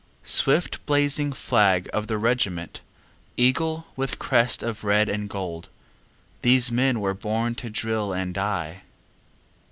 [0.23, 2.81] Swift blazing flag of the regiment,
[3.37, 5.69] Eagle with crest of red and gold,
[6.41, 8.81] These men were born to drill and die.